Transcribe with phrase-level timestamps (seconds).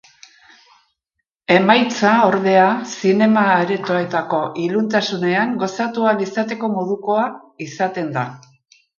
[1.55, 2.63] Emaitza, ordea,
[3.01, 7.27] zinema aretoetako iluntasunean gozatu ahal izateko modukoa
[7.67, 8.25] izaten da.